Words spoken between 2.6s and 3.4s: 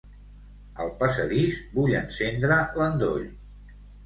l'endoll.